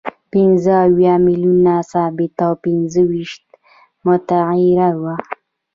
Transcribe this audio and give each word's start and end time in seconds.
پنځه 0.33 0.73
اویا 0.87 1.15
میلیونه 1.27 1.73
ثابته 1.91 2.41
او 2.49 2.53
پنځه 2.63 3.01
ویشت 3.11 3.43
متغیره 4.05 4.89
وه 5.01 5.15